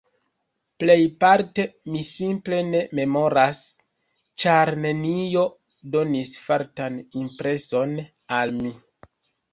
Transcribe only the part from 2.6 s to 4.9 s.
ne memoras, ĉar